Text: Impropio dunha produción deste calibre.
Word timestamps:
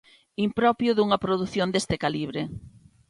Impropio 0.45 0.91
dunha 0.93 1.21
produción 1.25 1.67
deste 1.71 1.95
calibre. 2.03 2.41